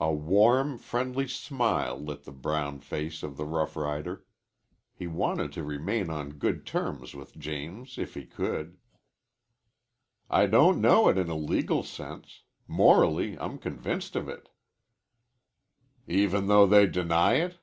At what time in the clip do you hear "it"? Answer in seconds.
11.08-11.16, 14.28-14.48, 17.34-17.60